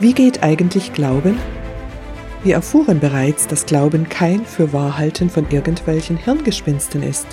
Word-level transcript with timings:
Wie 0.00 0.14
geht 0.14 0.42
eigentlich 0.42 0.94
Glauben? 0.94 1.38
Wir 2.42 2.54
erfuhren 2.54 3.00
bereits, 3.00 3.46
dass 3.46 3.66
Glauben 3.66 4.08
kein 4.08 4.46
Fürwahrhalten 4.46 5.28
von 5.28 5.46
irgendwelchen 5.50 6.16
Hirngespinsten 6.16 7.02
ist. 7.02 7.26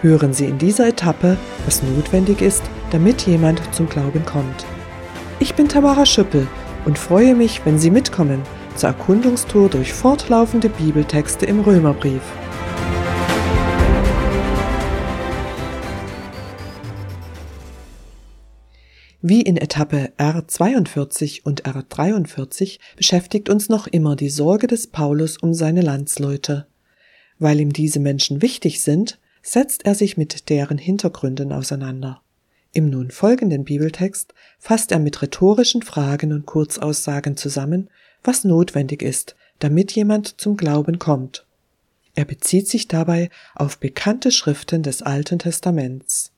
Hören 0.00 0.32
Sie 0.32 0.46
in 0.46 0.56
dieser 0.56 0.88
Etappe, 0.88 1.36
was 1.66 1.82
notwendig 1.82 2.40
ist, 2.40 2.62
damit 2.92 3.26
jemand 3.26 3.60
zum 3.74 3.90
Glauben 3.90 4.24
kommt. 4.24 4.64
Ich 5.38 5.54
bin 5.54 5.68
Tamara 5.68 6.06
Schüppel 6.06 6.46
und 6.86 6.98
freue 6.98 7.34
mich, 7.34 7.60
wenn 7.66 7.78
Sie 7.78 7.90
mitkommen 7.90 8.40
zur 8.74 8.88
Erkundungstour 8.88 9.68
durch 9.68 9.92
fortlaufende 9.92 10.70
Bibeltexte 10.70 11.44
im 11.44 11.60
Römerbrief. 11.60 12.22
Wie 19.20 19.42
in 19.42 19.56
Etappe 19.56 20.12
R42 20.16 21.42
und 21.42 21.64
R43 21.64 22.78
beschäftigt 22.96 23.48
uns 23.48 23.68
noch 23.68 23.88
immer 23.88 24.14
die 24.14 24.30
Sorge 24.30 24.68
des 24.68 24.86
Paulus 24.86 25.38
um 25.38 25.54
seine 25.54 25.80
Landsleute. 25.80 26.68
Weil 27.40 27.58
ihm 27.58 27.72
diese 27.72 27.98
Menschen 27.98 28.42
wichtig 28.42 28.80
sind, 28.80 29.18
setzt 29.42 29.84
er 29.86 29.96
sich 29.96 30.16
mit 30.16 30.50
deren 30.50 30.78
Hintergründen 30.78 31.52
auseinander. 31.52 32.22
Im 32.72 32.90
nun 32.90 33.10
folgenden 33.10 33.64
Bibeltext 33.64 34.34
fasst 34.60 34.92
er 34.92 35.00
mit 35.00 35.20
rhetorischen 35.20 35.82
Fragen 35.82 36.32
und 36.32 36.46
Kurzaussagen 36.46 37.36
zusammen, 37.36 37.90
was 38.22 38.44
notwendig 38.44 39.02
ist, 39.02 39.34
damit 39.58 39.92
jemand 39.92 40.40
zum 40.40 40.56
Glauben 40.56 41.00
kommt. 41.00 41.44
Er 42.14 42.24
bezieht 42.24 42.68
sich 42.68 42.86
dabei 42.86 43.30
auf 43.56 43.78
bekannte 43.78 44.30
Schriften 44.30 44.84
des 44.84 45.02
Alten 45.02 45.40
Testaments. 45.40 46.32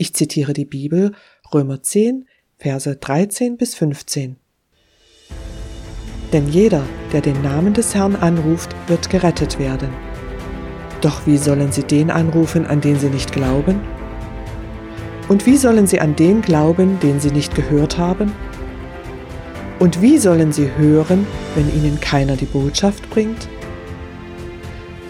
Ich 0.00 0.14
zitiere 0.14 0.54
die 0.54 0.64
Bibel 0.64 1.12
Römer 1.52 1.82
10, 1.82 2.26
Verse 2.58 2.94
13 2.94 3.56
bis 3.56 3.74
15. 3.74 4.36
Denn 6.32 6.46
jeder, 6.46 6.84
der 7.12 7.22
den 7.22 7.42
Namen 7.42 7.74
des 7.74 7.92
Herrn 7.92 8.14
anruft, 8.14 8.70
wird 8.86 9.10
gerettet 9.10 9.58
werden. 9.58 9.90
Doch 11.00 11.26
wie 11.26 11.38
sollen 11.38 11.72
sie 11.72 11.82
den 11.82 12.10
anrufen, 12.10 12.66
an 12.66 12.80
den 12.80 13.00
sie 13.00 13.08
nicht 13.08 13.32
glauben? 13.32 13.80
Und 15.28 15.44
wie 15.44 15.56
sollen 15.56 15.88
sie 15.88 16.00
an 16.00 16.14
den 16.14 16.40
glauben, 16.40 17.00
den 17.00 17.18
sie 17.18 17.32
nicht 17.32 17.56
gehört 17.56 17.98
haben? 17.98 18.32
Und 19.80 20.00
wie 20.00 20.18
sollen 20.18 20.52
sie 20.52 20.70
hören, 20.76 21.26
wenn 21.56 21.74
ihnen 21.74 21.98
keiner 22.00 22.36
die 22.36 22.46
Botschaft 22.46 23.10
bringt? 23.10 23.48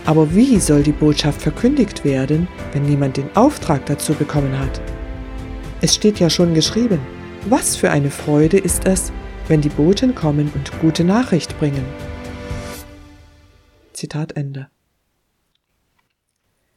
Aber 0.07 0.35
wie 0.35 0.59
soll 0.59 0.83
die 0.83 0.93
Botschaft 0.93 1.43
verkündigt 1.43 2.03
werden, 2.03 2.49
wenn 2.73 2.87
niemand 2.87 3.19
den 3.19 3.29
Auftrag 3.37 3.85
dazu 3.85 4.15
bekommen 4.15 4.59
hat? 4.59 4.81
Es 5.83 5.95
steht 5.95 6.21
ja 6.21 6.29
schon 6.29 6.53
geschrieben, 6.53 7.01
was 7.47 7.75
für 7.75 7.91
eine 7.91 8.11
Freude 8.11 8.59
ist 8.59 8.87
es, 8.87 9.11
wenn 9.49 9.63
die 9.63 9.71
Boten 9.71 10.15
kommen 10.15 10.53
und 10.55 10.79
gute 10.81 11.05
Nachricht 11.05 11.59
bringen. 11.59 11.85
Zitat 13.95 14.33
Ende. 14.33 14.69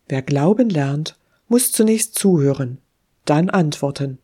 Wer 0.08 0.22
Glauben 0.22 0.70
lernt, 0.70 1.18
muss 1.50 1.74
zunächst 1.74 2.16
zuhören, 2.16 2.78
dann 3.26 3.50
antworten. 3.50 4.20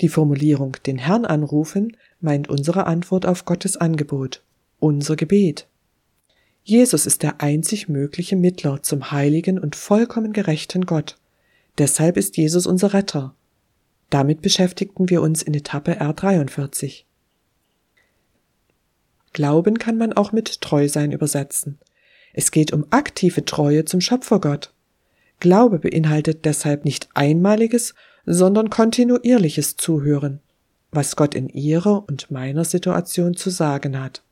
Die 0.00 0.08
Formulierung 0.08 0.76
den 0.84 0.98
Herrn 0.98 1.24
anrufen 1.24 1.96
meint 2.20 2.48
unsere 2.48 2.86
Antwort 2.86 3.26
auf 3.26 3.44
Gottes 3.44 3.76
Angebot, 3.76 4.42
unser 4.80 5.14
Gebet. 5.14 5.68
Jesus 6.64 7.06
ist 7.06 7.22
der 7.22 7.40
einzig 7.40 7.88
mögliche 7.88 8.34
Mittler 8.34 8.82
zum 8.82 9.12
heiligen 9.12 9.58
und 9.58 9.76
vollkommen 9.76 10.32
gerechten 10.32 10.84
Gott. 10.84 11.16
Deshalb 11.78 12.16
ist 12.16 12.36
Jesus 12.36 12.66
unser 12.66 12.92
Retter. 12.92 13.36
Damit 14.10 14.40
beschäftigten 14.40 15.10
wir 15.10 15.20
uns 15.20 15.42
in 15.42 15.54
Etappe 15.54 16.00
R43. 16.00 17.04
Glauben 19.32 19.78
kann 19.78 19.98
man 19.98 20.14
auch 20.14 20.32
mit 20.32 20.62
Treusein 20.62 21.12
übersetzen. 21.12 21.78
Es 22.32 22.50
geht 22.50 22.72
um 22.72 22.86
aktive 22.90 23.44
Treue 23.44 23.84
zum 23.84 24.00
Schöpfergott. 24.00 24.72
Glaube 25.40 25.78
beinhaltet 25.78 26.44
deshalb 26.44 26.84
nicht 26.84 27.08
einmaliges, 27.14 27.94
sondern 28.24 28.70
kontinuierliches 28.70 29.76
Zuhören, 29.76 30.40
was 30.90 31.14
Gott 31.14 31.34
in 31.34 31.48
ihrer 31.48 32.08
und 32.08 32.30
meiner 32.30 32.64
Situation 32.64 33.36
zu 33.36 33.50
sagen 33.50 34.00
hat. 34.00 34.22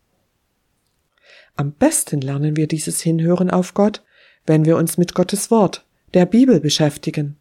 Am 1.54 1.72
besten 1.72 2.20
lernen 2.20 2.56
wir 2.56 2.66
dieses 2.66 3.00
Hinhören 3.00 3.50
auf 3.50 3.74
Gott, 3.74 4.02
wenn 4.46 4.64
wir 4.64 4.76
uns 4.76 4.98
mit 4.98 5.14
Gottes 5.14 5.50
Wort, 5.50 5.84
der 6.14 6.26
Bibel 6.26 6.60
beschäftigen 6.60 7.36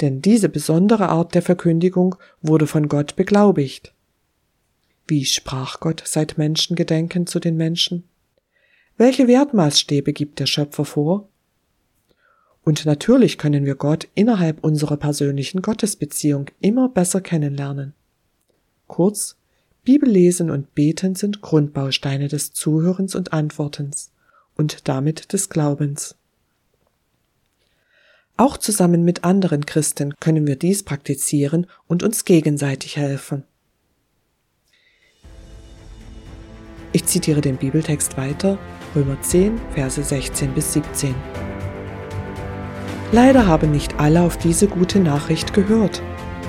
denn 0.00 0.20
diese 0.20 0.48
besondere 0.48 1.08
Art 1.08 1.34
der 1.34 1.42
Verkündigung 1.42 2.16
wurde 2.42 2.66
von 2.66 2.88
Gott 2.88 3.16
beglaubigt. 3.16 3.92
Wie 5.06 5.24
sprach 5.24 5.80
Gott 5.80 6.02
seit 6.04 6.36
Menschengedenken 6.36 7.26
zu 7.26 7.38
den 7.38 7.56
Menschen? 7.56 8.04
Welche 8.96 9.28
Wertmaßstäbe 9.28 10.12
gibt 10.12 10.40
der 10.40 10.46
Schöpfer 10.46 10.84
vor? 10.84 11.28
Und 12.64 12.84
natürlich 12.84 13.38
können 13.38 13.64
wir 13.64 13.76
Gott 13.76 14.08
innerhalb 14.14 14.64
unserer 14.64 14.96
persönlichen 14.96 15.62
Gottesbeziehung 15.62 16.46
immer 16.60 16.88
besser 16.88 17.20
kennenlernen. 17.20 17.94
Kurz, 18.88 19.36
Bibellesen 19.84 20.50
und 20.50 20.74
Beten 20.74 21.14
sind 21.14 21.42
Grundbausteine 21.42 22.26
des 22.26 22.52
Zuhörens 22.52 23.14
und 23.14 23.32
Antwortens 23.32 24.10
und 24.56 24.88
damit 24.88 25.32
des 25.32 25.48
Glaubens. 25.48 26.16
Auch 28.38 28.58
zusammen 28.58 29.02
mit 29.02 29.24
anderen 29.24 29.64
Christen 29.64 30.12
können 30.20 30.46
wir 30.46 30.56
dies 30.56 30.82
praktizieren 30.82 31.66
und 31.86 32.02
uns 32.02 32.26
gegenseitig 32.26 32.98
helfen. 32.98 33.44
Ich 36.92 37.06
zitiere 37.06 37.40
den 37.40 37.56
Bibeltext 37.56 38.18
weiter, 38.18 38.58
Römer 38.94 39.20
10, 39.20 39.58
Verse 39.74 40.02
16 40.02 40.52
bis 40.52 40.74
17. 40.74 41.14
Leider 43.12 43.46
haben 43.46 43.70
nicht 43.70 43.98
alle 43.98 44.20
auf 44.20 44.36
diese 44.36 44.66
gute 44.66 45.00
Nachricht 45.00 45.54
gehört. 45.54 46.02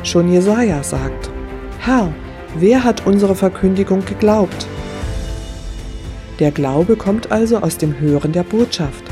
Schon 0.04 0.32
Jesaja 0.32 0.84
sagt: 0.84 1.30
Herr, 1.80 2.14
wer 2.56 2.84
hat 2.84 3.06
unsere 3.08 3.36
Verkündigung 3.36 4.04
geglaubt? 4.04 4.68
Der 6.40 6.52
Glaube 6.52 6.98
kommt 6.98 7.32
also 7.32 7.60
aus 7.60 7.78
dem 7.78 8.00
Hören 8.00 8.34
der 8.34 8.44
Botschaft 8.44 9.07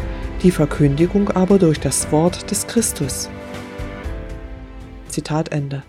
die 0.45 0.51
Verkündigung 0.51 1.31
aber 1.31 1.57
durch 1.57 1.79
das 1.79 2.11
Wort 2.11 2.51
des 2.51 2.67
Christus. 2.67 3.31
Zitat 5.07 5.51
Ende. 5.51 5.81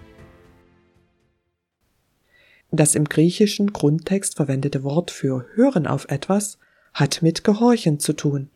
Das 2.71 2.95
im 2.95 3.05
griechischen 3.05 3.75
Grundtext 3.75 4.37
verwendete 4.37 4.83
Wort 4.83 5.11
für 5.11 5.45
hören 5.53 5.87
auf 5.87 6.07
etwas 6.09 6.57
hat 6.95 7.21
mit 7.21 7.45
Gehorchen 7.45 8.01
zu 8.01 8.15
tun. 8.15 8.49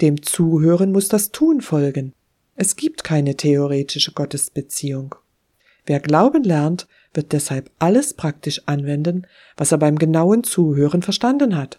Dem 0.00 0.20
Zuhören 0.20 0.90
muss 0.90 1.06
das 1.06 1.30
Tun 1.30 1.60
folgen. 1.60 2.12
Es 2.56 2.74
gibt 2.74 3.04
keine 3.04 3.36
theoretische 3.36 4.10
Gottesbeziehung. 4.10 5.14
Wer 5.86 6.00
Glauben 6.00 6.42
lernt, 6.42 6.88
wird 7.14 7.30
deshalb 7.30 7.70
alles 7.78 8.14
praktisch 8.14 8.62
anwenden, 8.66 9.28
was 9.56 9.70
er 9.70 9.78
beim 9.78 9.96
genauen 9.96 10.42
Zuhören 10.42 11.02
verstanden 11.02 11.56
hat. 11.56 11.78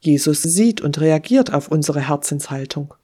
Jesus 0.00 0.42
sieht 0.42 0.80
und 0.80 1.00
reagiert 1.00 1.52
auf 1.52 1.68
unsere 1.68 2.00
Herzenshaltung. 2.00 2.94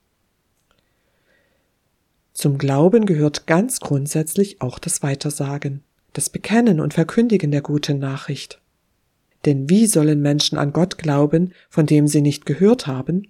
Zum 2.33 2.59
Glauben 2.59 3.07
gehört 3.07 3.47
ganz 3.47 3.81
grundsätzlich 3.81 4.61
auch 4.61 4.79
das 4.79 5.03
Weitersagen, 5.03 5.83
das 6.13 6.31
Bekennen 6.31 6.81
und 6.81 6.95
Verkündigen 6.95 7.51
der 7.51 7.63
guten 7.63 7.99
Nachricht. 7.99 8.61
Denn 9.45 9.69
wie 9.69 9.87
sollen 9.87 10.21
Menschen 10.21 10.59
an 10.59 10.73
Gott 10.73 10.99
glauben, 10.99 11.53
von 11.69 11.87
dem 11.87 12.09
sie 12.09 12.23
nicht 12.23 12.47
gehört 12.47 12.87
haben? 12.87 13.29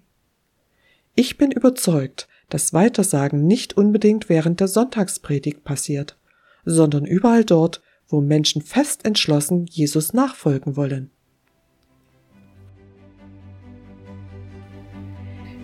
Ich 1.15 1.39
bin 1.39 1.51
überzeugt, 1.51 2.29
dass 2.49 2.73
Weitersagen 2.73 3.47
nicht 3.47 3.77
unbedingt 3.77 4.29
während 4.29 4.61
der 4.61 4.69
Sonntagspredigt 4.69 5.65
passiert, 5.65 6.17
sondern 6.65 7.05
überall 7.05 7.45
dort, 7.45 7.83
wo 8.09 8.21
Menschen 8.21 8.63
fest 8.63 9.05
entschlossen 9.05 9.67
Jesus 9.67 10.13
nachfolgen 10.13 10.77
wollen. 10.77 11.11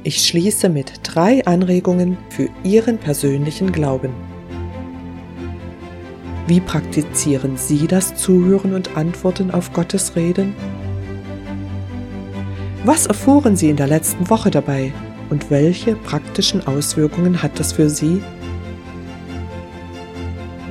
Ich 0.02 0.26
schließe 0.26 0.70
mit 0.70 0.92
drei 1.02 1.44
Anregungen 1.44 2.16
für 2.30 2.48
Ihren 2.64 2.96
persönlichen 2.96 3.70
Glauben. 3.70 4.14
Wie 6.46 6.60
praktizieren 6.60 7.58
Sie 7.58 7.86
das 7.86 8.14
Zuhören 8.14 8.72
und 8.72 8.96
Antworten 8.96 9.50
auf 9.50 9.74
Gottes 9.74 10.16
Reden? 10.16 10.54
Was 12.86 13.06
erfuhren 13.06 13.56
Sie 13.56 13.68
in 13.68 13.76
der 13.76 13.88
letzten 13.88 14.30
Woche 14.30 14.50
dabei 14.50 14.90
und 15.28 15.50
welche 15.50 15.96
praktischen 15.96 16.66
Auswirkungen 16.66 17.42
hat 17.42 17.60
das 17.60 17.74
für 17.74 17.90
Sie? 17.90 18.22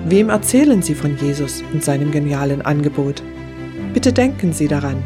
Wem 0.07 0.29
erzählen 0.29 0.81
Sie 0.81 0.95
von 0.95 1.15
Jesus 1.17 1.63
und 1.71 1.83
seinem 1.83 2.09
genialen 2.09 2.63
Angebot? 2.63 3.21
Bitte 3.93 4.11
denken 4.11 4.53
Sie 4.53 4.67
daran, 4.67 5.03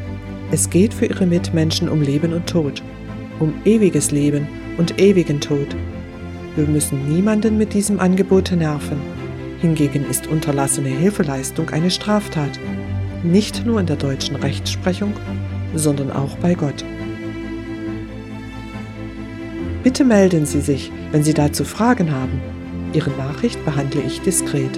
es 0.50 0.70
geht 0.70 0.94
für 0.94 1.08
Ihre 1.08 1.26
Mitmenschen 1.26 1.90
um 1.90 2.02
Leben 2.02 2.32
und 2.32 2.48
Tod 2.48 2.82
um 3.44 3.54
ewiges 3.66 4.12
Leben 4.12 4.48
und 4.78 5.00
ewigen 5.00 5.42
Tod. 5.42 5.76
Wir 6.56 6.66
müssen 6.66 7.10
niemanden 7.14 7.58
mit 7.58 7.74
diesem 7.74 8.00
Angebot 8.00 8.52
nerven. 8.52 9.02
Hingegen 9.60 10.06
ist 10.10 10.28
unterlassene 10.28 10.90
Hilfeleistung 10.90 11.70
eine 11.70 11.92
Straftat. 11.92 12.60
nicht 13.24 13.66
nur 13.66 13.80
in 13.80 13.86
der 13.86 13.96
deutschen 13.96 14.36
Rechtsprechung, 14.36 15.14
sondern 15.76 16.12
auch 16.12 16.36
bei 16.38 16.56
Gott. 16.56 16.84
Bitte 19.82 20.04
melden 20.04 20.46
Sie 20.46 20.60
sich, 20.60 20.92
wenn 21.12 21.24
Sie 21.24 21.34
dazu 21.34 21.64
Fragen 21.64 22.12
haben. 22.12 22.42
Ihre 22.92 23.12
Nachricht 23.12 23.64
behandle 23.64 24.02
ich 24.02 24.20
diskret. 24.20 24.78